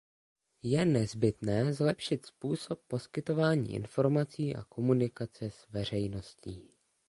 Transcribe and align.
Je 0.63 0.85
nezbytné 0.85 1.73
zlepšit 1.73 2.25
způsob 2.25 2.81
poskytování 2.87 3.73
informací 3.73 4.55
a 4.55 4.63
komunikace 4.63 5.51
s 5.51 5.69
veřejností. 5.69 6.69